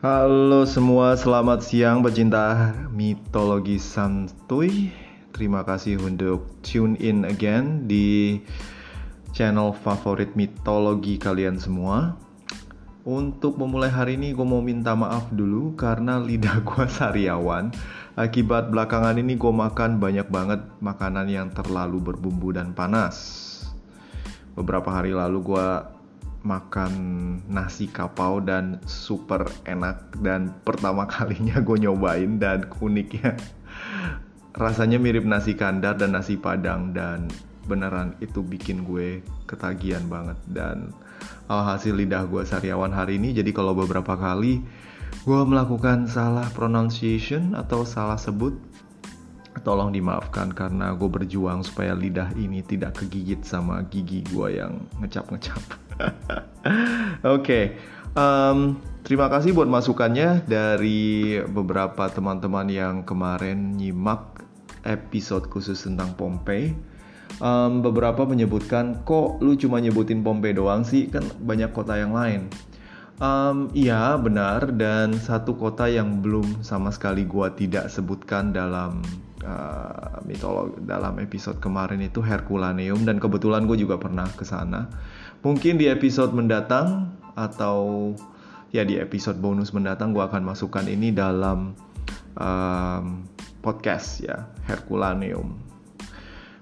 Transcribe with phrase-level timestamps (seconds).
[0.00, 4.88] Halo semua, selamat siang pecinta mitologi santuy.
[5.28, 8.40] Terima kasih untuk tune in again di
[9.36, 12.16] channel favorit mitologi kalian semua.
[13.04, 17.68] Untuk memulai hari ini gue mau minta maaf dulu karena lidah gue sariawan.
[18.16, 23.20] Akibat belakangan ini gue makan banyak banget makanan yang terlalu berbumbu dan panas.
[24.56, 25.99] Beberapa hari lalu gue
[26.40, 26.92] makan
[27.48, 30.16] nasi kapau dan super enak.
[30.20, 33.36] Dan pertama kalinya gue nyobain dan uniknya.
[34.56, 36.92] Rasanya mirip nasi kandar dan nasi padang.
[36.96, 37.28] Dan
[37.68, 40.38] beneran itu bikin gue ketagihan banget.
[40.48, 40.92] Dan
[41.50, 43.36] alhasil lidah gue sariawan hari ini.
[43.36, 44.62] Jadi kalau beberapa kali
[45.20, 48.56] gue melakukan salah pronunciation atau salah sebut
[49.62, 55.60] tolong dimaafkan karena gue berjuang supaya lidah ini tidak kegigit sama gigi gue yang ngecap-ngecap.
[56.00, 56.44] Oke,
[57.24, 57.64] okay.
[58.16, 64.44] um, terima kasih buat masukannya dari beberapa teman-teman yang kemarin nyimak
[64.84, 66.72] episode khusus tentang Pompei.
[67.40, 72.50] Um, beberapa menyebutkan kok lu cuma nyebutin Pompei doang sih kan banyak kota yang lain.
[73.20, 79.04] Um, iya benar dan satu kota yang belum sama sekali gua tidak sebutkan dalam
[79.44, 84.88] uh, mitologi dalam episode kemarin itu Herculaneum dan kebetulan gue juga pernah ke sana.
[85.40, 88.12] Mungkin di episode mendatang atau
[88.70, 91.74] ya di episode bonus mendatang gue akan masukkan ini dalam
[92.36, 93.04] um,
[93.64, 95.56] podcast ya Herculaneum.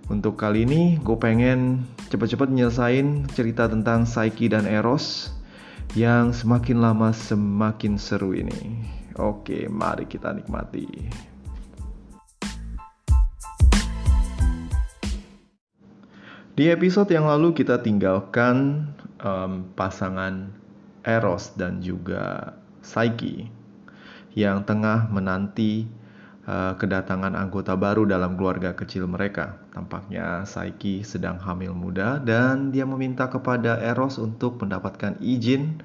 [0.08, 5.36] Untuk kali ini gue pengen cepet-cepet nyelesain cerita tentang Psyche dan Eros
[5.92, 8.80] yang semakin lama semakin seru ini.
[9.20, 11.27] Oke, mari kita nikmati.
[16.58, 18.90] Di episode yang lalu kita tinggalkan
[19.22, 20.50] um, pasangan
[21.06, 22.50] Eros dan juga
[22.82, 23.46] Psyche
[24.34, 25.86] yang tengah menanti
[26.50, 29.54] uh, kedatangan anggota baru dalam keluarga kecil mereka.
[29.70, 35.78] Tampaknya Psyche sedang hamil muda dan dia meminta kepada Eros untuk mendapatkan izin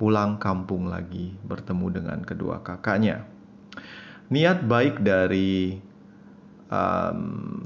[0.00, 3.28] pulang kampung lagi bertemu dengan kedua kakaknya.
[4.32, 5.76] Niat baik dari
[6.72, 7.18] um,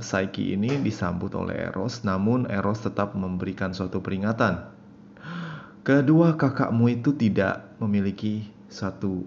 [0.03, 4.67] Psyche ini disambut oleh Eros, namun Eros tetap memberikan suatu peringatan.
[5.87, 9.23] Kedua kakakmu itu tidak memiliki satu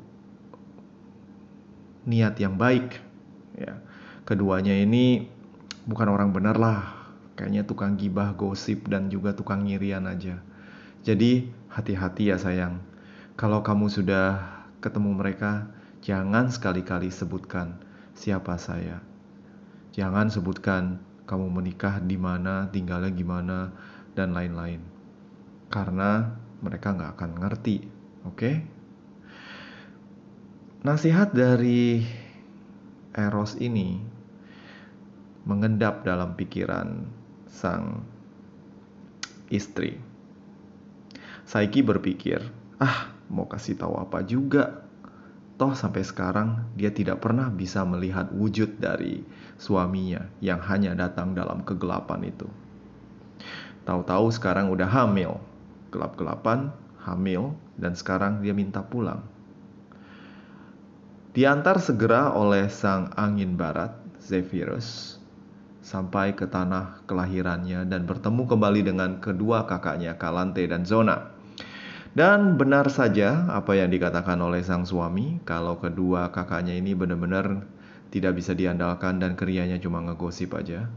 [2.04, 3.00] niat yang baik.
[3.56, 3.80] Ya,
[4.28, 5.32] keduanya ini
[5.88, 7.00] bukan orang benar lah.
[7.40, 10.44] Kayaknya tukang gibah, gosip, dan juga tukang ngirian aja.
[11.08, 12.84] Jadi hati-hati ya sayang.
[13.40, 14.44] Kalau kamu sudah
[14.84, 15.72] ketemu mereka,
[16.04, 17.80] jangan sekali-kali sebutkan
[18.12, 19.00] siapa saya
[20.00, 23.76] Jangan sebutkan kamu menikah di mana, tinggalnya gimana,
[24.16, 24.80] dan lain-lain.
[25.68, 27.84] Karena mereka nggak akan ngerti,
[28.24, 28.40] oke?
[28.40, 28.56] Okay?
[30.88, 32.00] Nasihat dari
[33.12, 34.00] Eros ini
[35.44, 37.04] mengendap dalam pikiran
[37.52, 38.08] sang
[39.52, 40.00] istri.
[41.44, 42.40] Saiki berpikir,
[42.80, 44.89] ah mau kasih tahu apa juga
[45.60, 49.28] Toh sampai sekarang dia tidak pernah bisa melihat wujud dari
[49.60, 52.48] suaminya yang hanya datang dalam kegelapan itu.
[53.84, 55.36] Tahu-tahu sekarang udah hamil,
[55.92, 56.72] gelap-gelapan,
[57.04, 59.20] hamil, dan sekarang dia minta pulang.
[61.36, 63.92] Diantar segera oleh sang angin barat,
[64.24, 65.20] Zephyrus,
[65.84, 71.39] sampai ke tanah kelahirannya dan bertemu kembali dengan kedua kakaknya, Kalante dan Zona.
[72.18, 77.70] Dan benar saja apa yang dikatakan oleh sang suami, kalau kedua kakaknya ini benar-benar
[78.10, 80.90] tidak bisa diandalkan dan kerianya cuma ngegosip aja.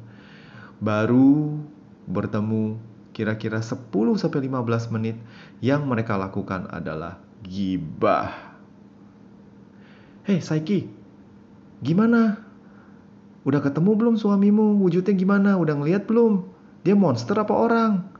[0.80, 1.60] Baru
[2.08, 2.80] bertemu
[3.12, 4.48] kira-kira 10-15
[4.96, 5.20] menit
[5.60, 8.56] yang mereka lakukan adalah gibah.
[10.24, 10.88] Hei Saiki,
[11.84, 12.40] gimana?
[13.44, 14.80] Udah ketemu belum suamimu?
[14.80, 15.60] Wujudnya gimana?
[15.60, 16.46] Udah ngeliat belum?
[16.86, 18.12] Dia monster apa orang?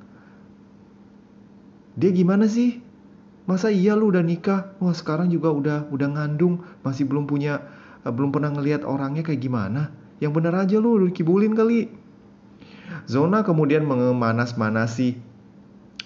[1.97, 2.81] Dia gimana sih?
[3.45, 4.73] Masa iya lu udah nikah?
[4.79, 7.59] Wah sekarang juga udah udah ngandung, masih belum punya,
[8.07, 9.91] uh, belum pernah ngelihat orangnya kayak gimana?
[10.23, 11.91] Yang bener aja lu, lu kibulin kali.
[13.11, 15.19] Zona kemudian mengemanas-manasi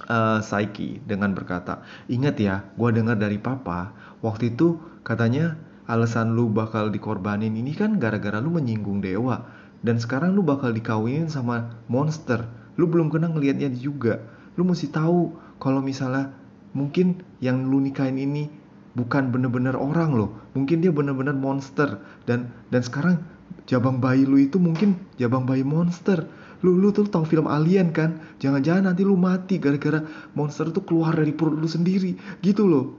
[0.09, 3.93] uh, Saiki dengan berkata, ingat ya, gue dengar dari papa,
[4.25, 9.45] waktu itu katanya alasan lu bakal dikorbanin ini kan gara-gara lu menyinggung dewa.
[9.85, 12.49] Dan sekarang lu bakal dikawinin sama monster.
[12.81, 14.19] Lu belum kena ngelihatnya juga.
[14.57, 16.33] Lu mesti tahu kalau misalnya
[16.77, 18.49] mungkin yang lu nikahin ini
[18.97, 20.31] bukan bener-bener orang loh.
[20.57, 22.01] Mungkin dia bener-bener monster.
[22.25, 23.21] Dan dan sekarang
[23.69, 26.25] jabang bayi lu itu mungkin jabang bayi monster.
[26.65, 28.21] Lu lu tuh tau film alien kan?
[28.41, 30.01] Jangan-jangan nanti lu mati gara-gara
[30.33, 32.17] monster tuh keluar dari perut lu sendiri.
[32.41, 32.97] Gitu loh.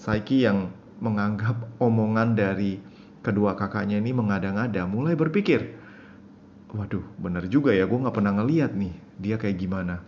[0.00, 2.80] Saiki yang menganggap omongan dari
[3.20, 5.76] kedua kakaknya ini mengada-ngada mulai berpikir,
[6.72, 10.00] waduh bener juga ya gue nggak pernah ngeliat nih dia kayak gimana.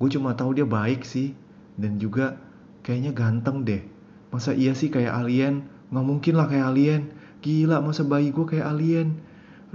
[0.00, 1.36] Gue cuma tahu dia baik sih
[1.76, 2.40] dan juga
[2.80, 3.84] kayaknya ganteng deh.
[4.32, 5.68] Masa iya sih kayak alien?
[5.92, 7.02] Nggak mungkin lah kayak alien.
[7.44, 9.20] Gila masa bayi gue kayak alien.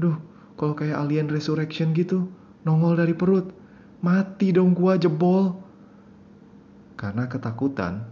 [0.01, 0.17] Aduh
[0.57, 2.25] kalau kayak alien resurrection gitu
[2.65, 3.53] nongol dari perut.
[4.01, 5.55] Mati dong gua jebol.
[6.95, 8.07] Karena ketakutan,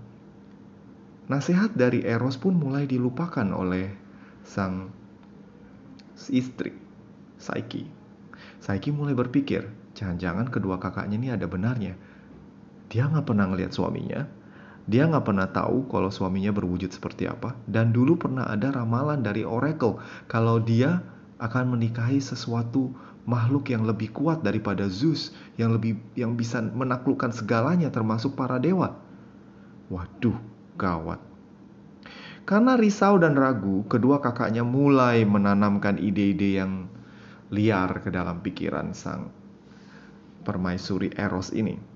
[1.32, 3.96] nasihat dari Eros pun mulai dilupakan oleh
[4.44, 4.92] sang
[6.28, 6.76] istri,
[7.40, 7.88] Saiki.
[8.60, 11.96] Saiki mulai berpikir, jangan-jangan kedua kakaknya ini ada benarnya.
[12.94, 14.30] Dia nggak pernah ngelihat suaminya,
[14.86, 19.42] dia nggak pernah tahu kalau suaminya berwujud seperti apa, dan dulu pernah ada ramalan dari
[19.42, 19.98] Oracle
[20.30, 21.02] kalau dia
[21.42, 22.94] akan menikahi sesuatu
[23.26, 28.94] makhluk yang lebih kuat daripada Zeus, yang lebih yang bisa menaklukkan segalanya termasuk para dewa.
[29.90, 30.38] Waduh,
[30.78, 31.18] gawat.
[32.44, 36.92] Karena risau dan ragu, kedua kakaknya mulai menanamkan ide-ide yang
[37.50, 39.32] liar ke dalam pikiran sang
[40.44, 41.93] permaisuri Eros ini.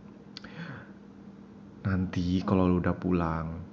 [1.88, 3.64] Nanti kalau lu udah pulang,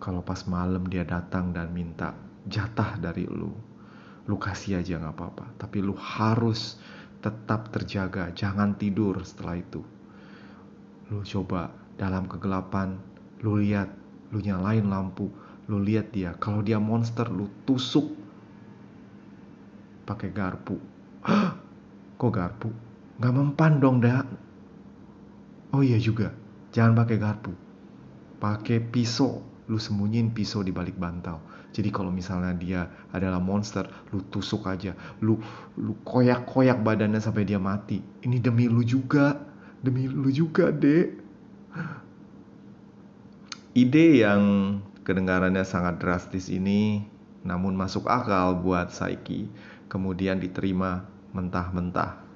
[0.00, 2.16] kalau pas malam dia datang dan minta
[2.48, 3.52] jatah dari lu,
[4.24, 5.46] lu kasih aja nggak apa-apa.
[5.60, 6.80] Tapi lu harus
[7.20, 9.84] tetap terjaga, jangan tidur setelah itu.
[11.12, 11.68] Lu coba
[12.00, 12.96] dalam kegelapan,
[13.44, 13.92] lu lihat,
[14.32, 15.28] lu nyalain lampu,
[15.68, 16.32] lu lihat dia.
[16.40, 18.16] Kalau dia monster lu tusuk
[20.08, 20.80] pakai garpu.
[22.16, 22.72] Kok garpu?
[23.20, 24.24] Nggak mempan dong dah
[25.76, 26.32] oh iya juga
[26.76, 27.52] jangan pakai garpu.
[28.36, 29.40] Pakai pisau.
[29.66, 31.40] Lu sembunyiin pisau di balik bantal.
[31.72, 34.92] Jadi kalau misalnya dia adalah monster lu tusuk aja.
[35.24, 35.40] Lu
[35.80, 37.98] lu koyak-koyak badannya sampai dia mati.
[37.98, 39.40] Ini demi lu juga.
[39.80, 41.08] Demi lu juga dek.
[43.76, 44.42] Ide yang
[45.06, 47.06] Kedengarannya sangat drastis ini
[47.46, 49.46] namun masuk akal buat Saiki,
[49.86, 52.26] kemudian diterima mentah-mentah.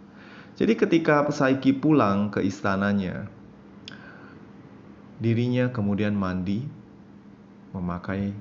[0.54, 3.26] Jadi ketika Saiki pulang ke istananya,
[5.20, 6.64] dirinya kemudian mandi,
[7.76, 8.32] memakai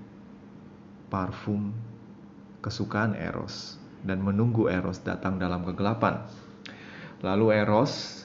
[1.12, 1.76] parfum
[2.64, 3.76] kesukaan Eros
[4.08, 6.24] dan menunggu Eros datang dalam kegelapan.
[7.20, 8.24] Lalu Eros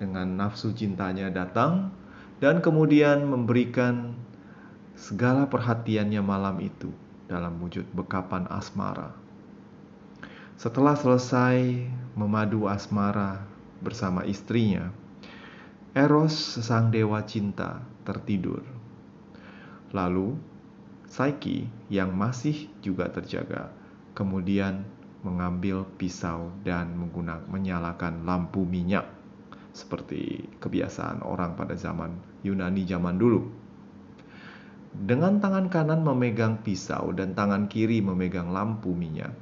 [0.00, 1.92] dengan nafsu cintanya datang
[2.40, 4.16] dan kemudian memberikan
[4.96, 6.88] segala perhatiannya malam itu
[7.28, 9.12] dalam wujud bekapan asmara.
[10.56, 13.44] Setelah selesai memadu asmara
[13.80, 14.92] bersama istrinya,
[15.90, 18.62] Eros, sang dewa cinta, tertidur.
[19.90, 20.38] Lalu,
[21.10, 23.74] Psyche yang masih juga terjaga,
[24.14, 24.86] kemudian
[25.26, 29.10] mengambil pisau dan menggunakan menyalakan lampu minyak
[29.74, 32.14] seperti kebiasaan orang pada zaman
[32.46, 33.50] Yunani zaman dulu.
[34.94, 39.34] Dengan tangan kanan memegang pisau dan tangan kiri memegang lampu minyak,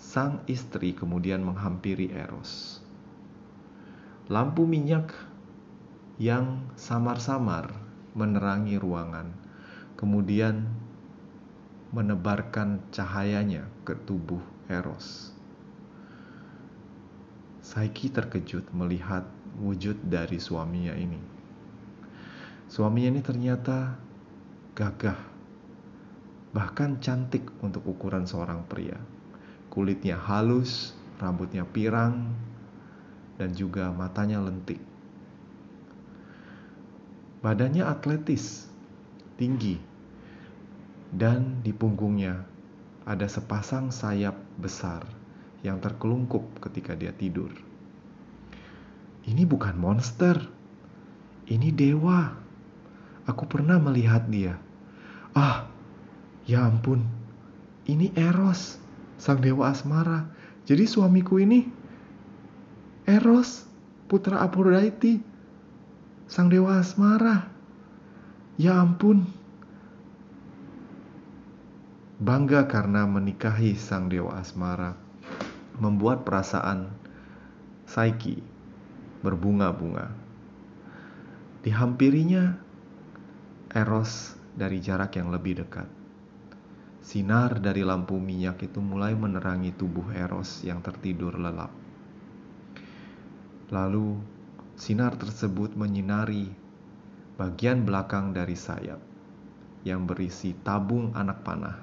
[0.00, 2.81] sang istri kemudian menghampiri Eros.
[4.30, 5.10] Lampu minyak
[6.22, 7.74] yang samar-samar
[8.14, 9.34] menerangi ruangan,
[9.98, 10.70] kemudian
[11.90, 14.38] menebarkan cahayanya ke tubuh
[14.70, 15.34] Eros.
[17.66, 19.26] Saiki terkejut melihat
[19.58, 21.18] wujud dari suaminya ini.
[22.70, 23.98] Suaminya ini ternyata
[24.78, 25.18] gagah,
[26.54, 28.96] bahkan cantik untuk ukuran seorang pria.
[29.66, 32.32] Kulitnya halus, rambutnya pirang,
[33.42, 34.78] dan juga matanya lentik.
[37.42, 38.70] Badannya atletis,
[39.34, 39.82] tinggi,
[41.10, 42.46] dan di punggungnya
[43.02, 45.02] ada sepasang sayap besar
[45.66, 47.50] yang terkelungkup ketika dia tidur.
[49.26, 50.38] Ini bukan monster,
[51.50, 52.38] ini dewa.
[53.26, 54.54] Aku pernah melihat dia.
[55.34, 55.66] Ah,
[56.46, 57.02] ya ampun.
[57.90, 58.78] Ini Eros,
[59.18, 60.30] sang dewa asmara.
[60.62, 61.81] Jadi suamiku ini
[63.12, 63.68] Eros,
[64.08, 65.20] putra Aphrodite,
[66.24, 67.44] sang dewa asmara.
[68.56, 69.28] Ya ampun.
[72.16, 74.96] Bangga karena menikahi sang dewa asmara
[75.76, 76.88] membuat perasaan
[77.84, 78.40] Saiki
[79.20, 80.08] berbunga-bunga.
[81.60, 82.56] Dihampirinya
[83.76, 85.84] Eros dari jarak yang lebih dekat.
[87.04, 91.81] Sinar dari lampu minyak itu mulai menerangi tubuh Eros yang tertidur lelap.
[93.72, 94.20] Lalu,
[94.76, 96.52] sinar tersebut menyinari
[97.40, 99.00] bagian belakang dari sayap
[99.88, 101.80] yang berisi tabung anak panah.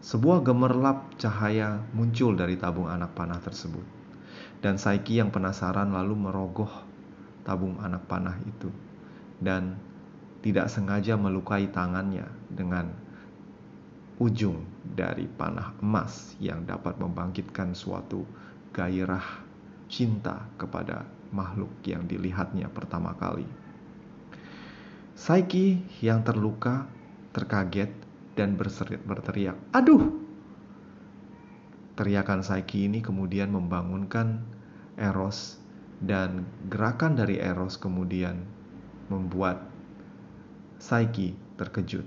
[0.00, 3.84] Sebuah gemerlap cahaya muncul dari tabung anak panah tersebut.
[4.64, 6.72] Dan Saiki yang penasaran lalu merogoh
[7.44, 8.72] tabung anak panah itu.
[9.36, 9.76] Dan
[10.40, 12.88] tidak sengaja melukai tangannya dengan
[14.16, 18.24] ujung dari panah emas yang dapat membangkitkan suatu
[18.72, 19.43] gairah
[19.94, 23.46] cinta kepada makhluk yang dilihatnya pertama kali.
[25.14, 26.90] Saiki yang terluka,
[27.30, 27.94] terkaget,
[28.34, 28.58] dan
[29.06, 30.10] berteriak, "Aduh!"
[31.94, 34.42] Teriakan Saiki ini kemudian membangunkan
[34.98, 35.62] Eros
[36.02, 38.42] dan gerakan dari Eros kemudian
[39.06, 39.62] membuat
[40.82, 42.02] Saiki terkejut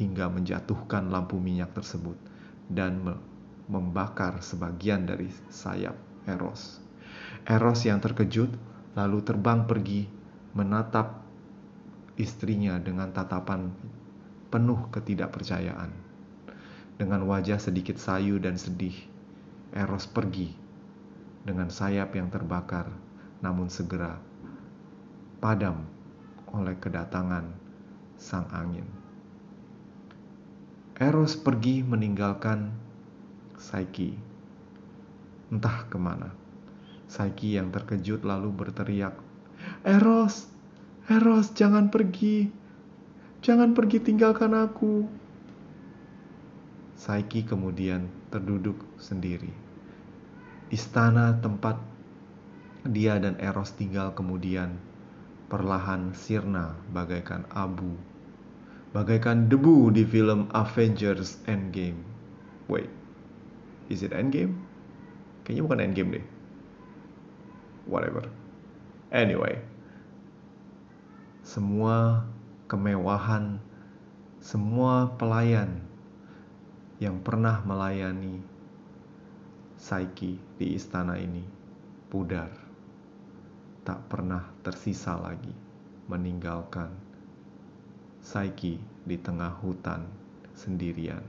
[0.00, 2.16] hingga menjatuhkan lampu minyak tersebut
[2.72, 3.04] dan
[3.68, 6.89] membakar sebagian dari sayap Eros.
[7.46, 8.52] Eros yang terkejut
[8.94, 10.06] lalu terbang pergi
[10.52, 11.22] menatap
[12.18, 13.70] istrinya dengan tatapan
[14.50, 15.90] penuh ketidakpercayaan.
[17.00, 18.92] Dengan wajah sedikit sayu dan sedih,
[19.72, 20.52] Eros pergi
[21.40, 22.92] dengan sayap yang terbakar,
[23.40, 24.20] namun segera
[25.40, 25.88] padam
[26.52, 27.48] oleh kedatangan
[28.20, 28.84] sang angin.
[31.00, 32.68] Eros pergi meninggalkan
[33.56, 34.12] Saiki.
[35.48, 36.28] Entah ke mana.
[37.10, 39.18] Saiki yang terkejut lalu berteriak,
[39.82, 40.46] Eros,
[41.10, 42.46] Eros jangan pergi.
[43.42, 45.10] Jangan pergi tinggalkan aku.
[46.94, 49.50] Saiki kemudian terduduk sendiri.
[50.70, 51.82] Istana tempat
[52.86, 54.78] dia dan Eros tinggal kemudian
[55.50, 57.98] perlahan sirna bagaikan abu
[58.90, 62.02] bagaikan debu di film Avengers Endgame.
[62.66, 62.90] Wait,
[63.86, 64.58] is it Endgame?
[65.46, 66.26] Kayaknya bukan Endgame deh.
[67.88, 68.28] Whatever.
[69.10, 69.58] Anyway,
[71.40, 72.28] semua
[72.70, 73.58] kemewahan,
[74.38, 75.82] semua pelayan
[77.00, 78.38] yang pernah melayani
[79.80, 81.40] Saiki di istana ini
[82.12, 82.52] pudar,
[83.82, 85.56] tak pernah tersisa lagi
[86.06, 86.92] meninggalkan
[88.20, 88.76] Saiki
[89.08, 90.04] di tengah hutan
[90.52, 91.24] sendirian.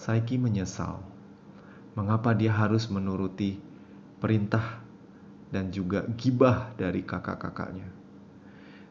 [0.00, 1.04] Saiki menyesal
[1.92, 3.60] mengapa dia harus menuruti
[4.20, 4.84] perintah
[5.50, 7.88] dan juga gibah dari kakak-kakaknya.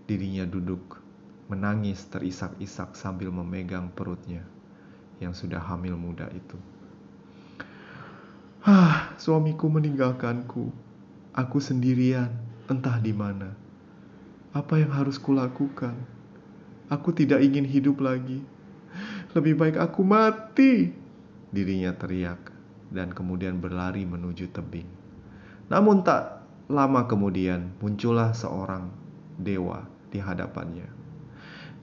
[0.10, 1.00] Dirinya duduk
[1.48, 4.42] menangis terisak-isak sambil memegang perutnya
[5.22, 6.58] yang sudah hamil muda itu.
[8.66, 10.68] Ah, suamiku meninggalkanku.
[11.32, 12.34] Aku sendirian,
[12.68, 13.56] entah di mana.
[14.52, 15.96] Apa yang harus kulakukan?
[16.92, 18.44] Aku tidak ingin hidup lagi.
[19.38, 20.92] Lebih baik aku mati.
[21.54, 22.52] Dirinya teriak
[22.90, 24.99] dan kemudian berlari menuju tebing.
[25.70, 28.90] Namun tak lama kemudian muncullah seorang
[29.38, 30.90] dewa di hadapannya.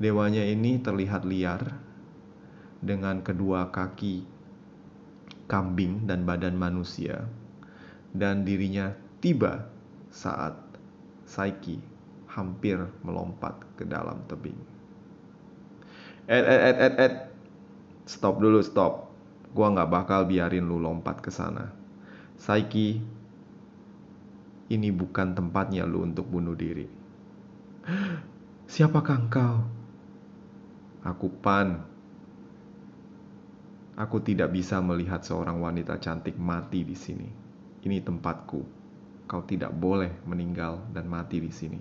[0.03, 1.63] Dewanya ini terlihat liar
[2.83, 4.27] dengan kedua kaki
[5.47, 7.25] kambing dan badan manusia
[8.13, 9.71] dan dirinya tiba
[10.11, 10.59] saat
[11.27, 11.83] Saiki
[12.31, 14.59] hampir melompat ke dalam tebing.
[16.31, 17.15] Ed, ed, ed, ed, ed.
[18.07, 19.11] Stop dulu, stop.
[19.51, 21.75] Gua nggak bakal biarin lu lompat ke sana.
[22.39, 23.03] Saiki,
[24.67, 26.87] ini bukan tempatnya lu untuk bunuh diri.
[28.67, 29.57] Siapakah engkau?
[31.07, 31.87] Aku Pan.
[33.97, 37.31] Aku tidak bisa melihat seorang wanita cantik mati di sini.
[37.87, 38.61] Ini tempatku.
[39.31, 41.81] Kau tidak boleh meninggal dan mati di sini.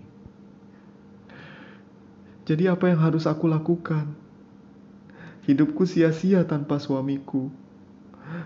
[2.46, 4.14] Jadi apa yang harus aku lakukan?
[5.50, 7.50] Hidupku sia-sia tanpa suamiku,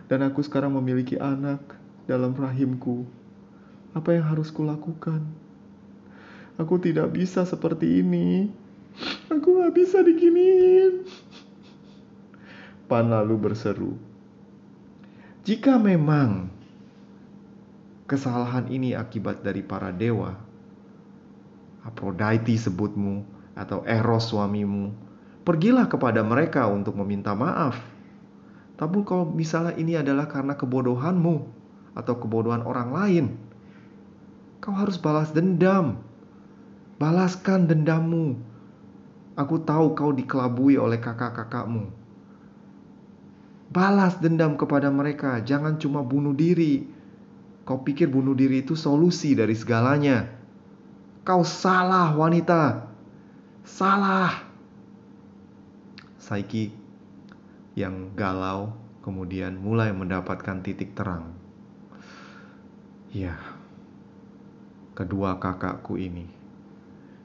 [0.08, 1.75] dan aku sekarang memiliki anak
[2.08, 3.18] dalam rahimku.
[3.93, 5.25] Apa yang harus kulakukan?
[6.60, 8.51] Aku tidak bisa seperti ini.
[9.31, 11.08] Aku gak bisa diginiin.
[12.89, 13.93] Pan lalu berseru,
[15.46, 16.50] "Jika memang
[18.10, 20.34] kesalahan ini akibat dari para dewa,
[21.86, 23.22] Aphrodite sebutmu
[23.53, 24.89] atau Eros suamimu,
[25.46, 27.77] pergilah kepada mereka untuk meminta maaf.
[28.75, 31.36] Tapi kalau misalnya ini adalah karena kebodohanmu
[31.93, 33.25] atau kebodohan orang lain,
[34.69, 35.97] kau harus balas dendam.
[37.01, 38.38] Balaskan dendammu.
[39.33, 41.89] Aku tahu kau dikelabui oleh kakak-kakakmu.
[43.73, 46.85] Balas dendam kepada mereka, jangan cuma bunuh diri.
[47.65, 50.29] Kau pikir bunuh diri itu solusi dari segalanya.
[51.25, 52.93] Kau salah, wanita.
[53.65, 54.45] Salah.
[56.21, 56.69] Saiki
[57.73, 61.33] yang galau kemudian mulai mendapatkan titik terang.
[63.09, 63.33] Ya,
[64.99, 66.27] kedua kakakku ini,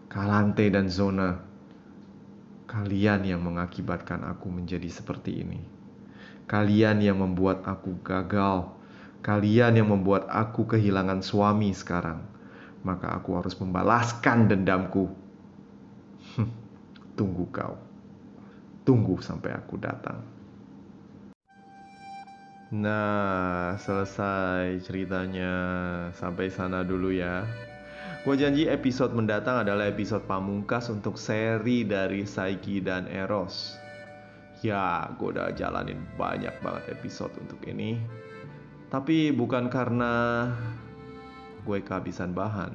[0.06, 1.34] Kalante dan Zona,
[2.70, 5.58] kalian yang mengakibatkan aku menjadi seperti ini.
[6.46, 8.70] Kalian yang membuat aku gagal.
[9.26, 12.22] Kalian yang membuat aku kehilangan suami sekarang.
[12.86, 15.10] Maka aku harus membalaskan dendamku.
[17.18, 17.74] Tunggu kau.
[18.86, 20.22] Tunggu sampai aku datang.
[22.74, 25.54] Nah, selesai ceritanya.
[26.10, 27.46] Sampai sana dulu ya.
[28.26, 33.78] Gue janji episode mendatang adalah episode pamungkas untuk seri dari Saiki dan Eros.
[34.66, 37.94] Ya, gue udah jalanin banyak banget episode untuk ini.
[38.90, 40.50] Tapi bukan karena
[41.62, 42.74] gue kehabisan bahan.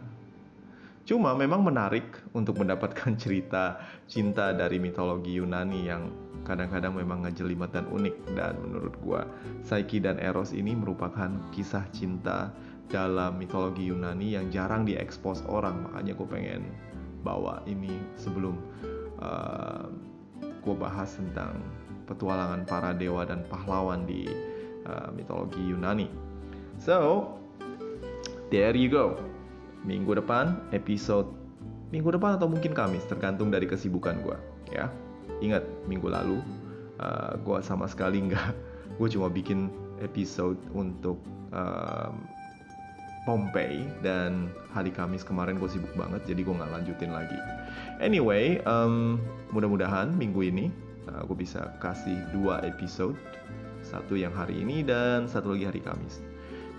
[1.04, 7.86] Cuma memang menarik untuk mendapatkan cerita cinta dari mitologi Yunani yang kadang-kadang memang ngejelimet dan
[7.94, 8.34] unik.
[8.34, 9.30] Dan menurut gua
[9.62, 12.50] Psyche dan Eros ini merupakan kisah cinta
[12.90, 15.86] dalam mitologi Yunani yang jarang diekspos orang.
[15.86, 16.62] Makanya gue pengen
[17.22, 18.58] bawa ini sebelum
[19.22, 19.86] uh,
[20.42, 21.62] gue bahas tentang
[22.10, 24.26] petualangan para dewa dan pahlawan di
[24.90, 26.10] uh, mitologi Yunani.
[26.82, 27.30] So,
[28.50, 29.22] there you go.
[29.86, 31.40] Minggu depan episode
[31.90, 34.38] minggu depan atau mungkin Kamis tergantung dari kesibukan gue
[34.70, 34.94] ya
[35.40, 36.40] ingat minggu lalu
[37.00, 38.52] uh, gue sama sekali nggak
[39.00, 39.72] gue cuma bikin
[40.04, 41.20] episode untuk
[41.56, 42.12] uh,
[43.28, 47.38] Pompei dan hari Kamis kemarin gue sibuk banget jadi gue nggak lanjutin lagi
[48.00, 49.20] anyway um,
[49.52, 50.72] mudah-mudahan minggu ini
[51.12, 53.16] uh, gue bisa kasih dua episode
[53.84, 56.24] satu yang hari ini dan satu lagi hari Kamis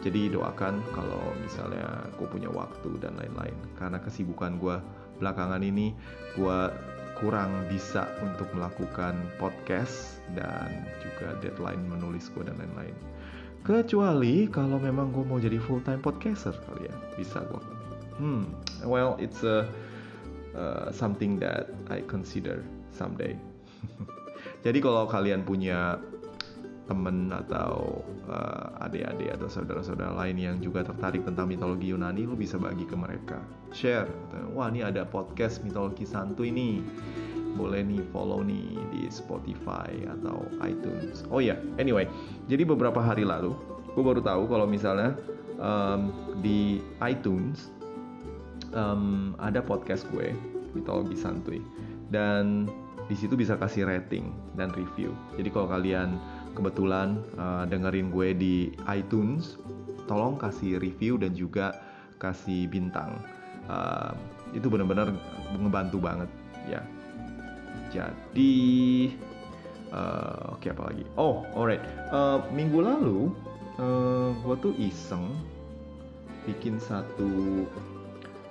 [0.00, 3.52] jadi doakan kalau misalnya gue punya waktu dan lain-lain.
[3.76, 4.80] Karena kesibukan gue
[5.20, 5.92] belakangan ini,
[6.32, 6.58] gue
[7.20, 12.96] kurang bisa untuk melakukan podcast dan juga deadline menulis gue dan lain-lain.
[13.60, 17.62] Kecuali kalau memang gue mau jadi full time podcaster kali ya, bisa gue.
[18.16, 18.56] Hmm,
[18.88, 19.68] well it's a
[20.56, 23.36] uh, something that I consider someday.
[24.64, 26.00] jadi kalau kalian punya
[26.90, 32.58] temen atau uh, adik-adik atau saudara-saudara lain yang juga tertarik tentang mitologi Yunani, lu bisa
[32.58, 33.38] bagi ke mereka.
[33.70, 34.10] Share.
[34.50, 36.82] Wah, ini ada podcast mitologi santu ini.
[37.54, 41.22] Boleh nih follow nih di Spotify atau iTunes.
[41.30, 41.58] Oh ya, yeah.
[41.78, 42.10] anyway.
[42.50, 43.54] Jadi beberapa hari lalu,
[43.94, 45.14] gue baru tahu kalau misalnya
[45.62, 46.10] um,
[46.42, 47.70] di iTunes
[48.74, 50.34] um, ada podcast gue
[50.74, 51.58] mitologi santuy
[52.10, 52.66] dan
[53.10, 55.10] di situ bisa kasih rating dan review.
[55.34, 56.14] Jadi kalau kalian
[56.54, 58.54] kebetulan uh, dengerin gue di
[58.90, 59.58] iTunes,
[60.10, 61.78] tolong kasih review dan juga
[62.18, 63.22] kasih bintang.
[63.70, 64.12] Uh,
[64.50, 65.14] itu benar-benar
[65.54, 66.30] ngebantu banget
[66.66, 66.82] ya.
[67.90, 68.54] Jadi
[69.94, 71.04] uh, oke okay, apa lagi?
[71.18, 71.82] Oh, alright.
[72.10, 73.30] Uh, minggu lalu
[73.78, 75.30] uh, gue tuh iseng
[76.48, 77.64] bikin satu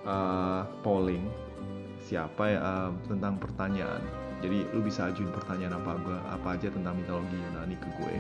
[0.07, 1.25] uh, polling
[2.05, 4.01] siapa ya uh, tentang pertanyaan
[4.39, 5.99] jadi lu bisa ajuin pertanyaan apa
[6.32, 8.15] apa aja tentang mitologi Yunani ke gue.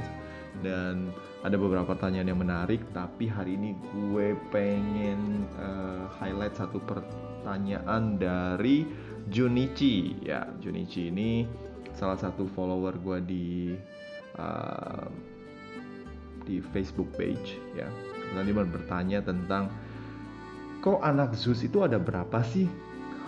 [0.59, 1.13] Dan
[1.45, 8.83] ada beberapa pertanyaan yang menarik tapi hari ini gue pengen uh, highlight satu pertanyaan dari
[9.31, 10.19] Junichi.
[10.19, 11.47] Ya Junichi ini
[11.95, 13.47] salah satu follower gue di
[14.35, 15.07] uh,
[16.43, 17.87] di Facebook page ya.
[18.35, 19.71] Tadi bertanya tentang
[20.83, 22.67] kok anak Zeus itu ada berapa sih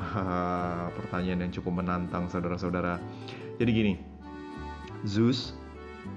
[0.98, 2.98] pertanyaan yang cukup menantang saudara-saudara.
[3.62, 3.94] Jadi gini,
[5.06, 5.54] Zeus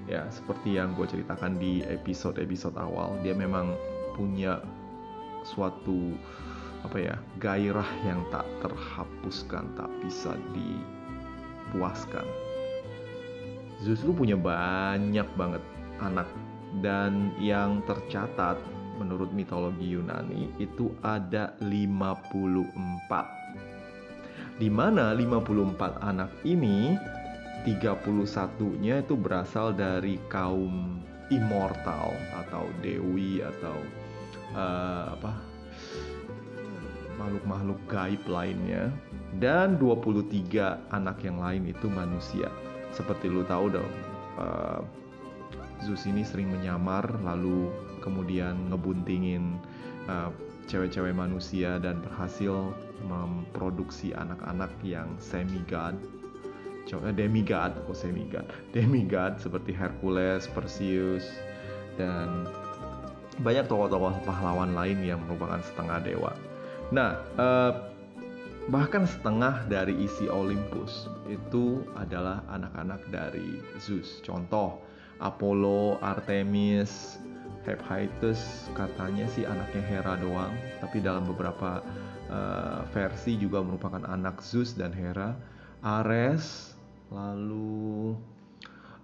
[0.05, 3.73] ya seperti yang gue ceritakan di episode-episode awal, dia memang
[4.17, 4.61] punya
[5.45, 6.13] suatu
[6.85, 12.25] apa ya gairah yang tak terhapuskan, tak bisa dipuaskan.
[13.81, 15.61] Zeus lu punya banyak banget
[16.01, 16.29] anak
[16.81, 18.57] dan yang tercatat
[18.95, 23.44] menurut mitologi Yunani itu ada 54
[24.55, 26.95] di mana 54 anak ini
[27.67, 31.01] 31-nya itu berasal dari kaum
[31.33, 32.13] immortal
[32.45, 33.77] atau dewi atau
[34.53, 35.33] uh, apa
[37.17, 38.93] makhluk-makhluk gaib lainnya
[39.41, 42.47] dan 23 anak yang lain itu manusia.
[42.93, 43.93] Seperti lu tahu dong,
[44.39, 44.79] uh,
[45.83, 47.67] Zeus ini sering menyamar lalu
[47.99, 49.59] kemudian ngebuntingin
[50.07, 50.31] uh,
[50.69, 52.71] cewek-cewek manusia dan berhasil
[53.03, 55.99] memproduksi anak-anak yang semi-god
[56.85, 61.25] Coba demigod kok semigod demigod seperti Hercules, Perseus
[61.97, 62.45] dan
[63.41, 66.31] banyak tokoh-tokoh pahlawan lain yang merupakan setengah dewa.
[66.93, 67.73] Nah, eh,
[68.69, 74.21] bahkan setengah dari isi Olympus itu adalah anak-anak dari Zeus.
[74.23, 74.79] Contoh,
[75.19, 77.17] Apollo, Artemis,
[77.65, 81.81] Hephaestus katanya sih anaknya Hera doang, tapi dalam beberapa
[82.29, 85.35] uh, versi juga merupakan anak Zeus dan Hera.
[85.85, 86.73] Ares,
[87.13, 88.17] lalu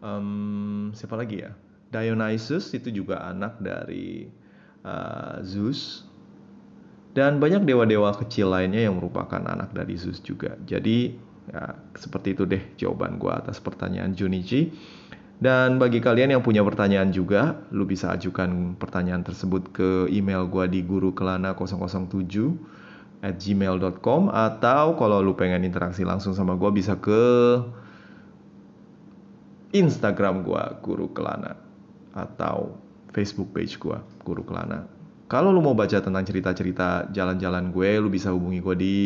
[0.02, 1.54] um, siapa lagi ya?
[1.92, 4.26] Dionysus itu juga anak dari
[4.82, 6.08] uh, Zeus
[7.12, 10.56] dan banyak dewa-dewa kecil lainnya yang merupakan anak dari Zeus juga.
[10.64, 14.70] Jadi Ya, seperti itu deh jawaban gue atas pertanyaan Junichi.
[15.42, 20.70] Dan bagi kalian yang punya pertanyaan juga, lu bisa ajukan pertanyaan tersebut ke email gue
[20.70, 22.30] di gurukelana007
[23.22, 27.22] at gmail.com atau kalau lu pengen interaksi langsung sama gue bisa ke
[29.72, 31.56] Instagram gue Guru Kelana
[32.12, 32.76] atau
[33.14, 34.84] Facebook page gue Guru Kelana.
[35.32, 38.98] Kalau lu mau baca tentang cerita-cerita jalan-jalan gue, lu bisa hubungi gue di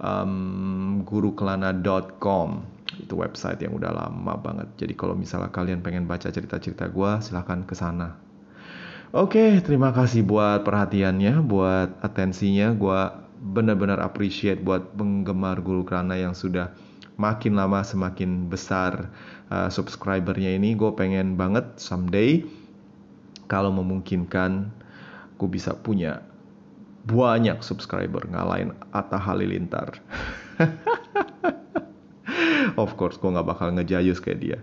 [0.00, 2.48] um, gurukelana.com
[2.96, 4.68] itu website yang udah lama banget.
[4.80, 8.16] Jadi kalau misalnya kalian pengen baca cerita-cerita gue, silahkan ke sana.
[9.14, 12.74] Oke, terima kasih buat perhatiannya, buat atensinya.
[12.74, 13.00] Gue
[13.38, 16.74] benar-benar appreciate buat penggemar Guru Krana yang sudah
[17.14, 19.06] makin lama semakin besar
[19.54, 20.74] uh, subscribernya ini.
[20.74, 22.42] Gue pengen banget someday
[23.46, 24.74] kalau memungkinkan
[25.38, 26.26] gue bisa punya
[27.06, 30.02] banyak subscriber ngalahin Atta Halilintar.
[32.76, 34.58] of course gue gak bakal ngejayus kayak dia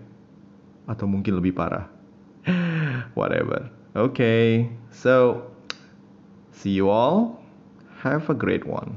[0.84, 1.88] atau mungkin lebih parah
[3.18, 5.50] whatever okay so
[6.52, 7.42] see you all.
[7.98, 8.96] Have a great one